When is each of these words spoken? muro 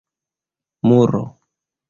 muro 0.87 1.21